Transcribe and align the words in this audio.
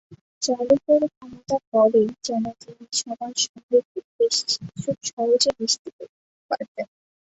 জাদুকরি 0.41 1.07
ক্ষমতার 1.09 1.61
বলেই 1.73 2.09
যেন 2.25 2.43
তিনি 2.61 2.85
সবার 2.99 3.33
সঙ্গে 3.43 3.77
খুব 3.89 4.05
সহজে 5.07 5.49
মিশতে 5.57 5.89
পারতেন। 6.51 6.87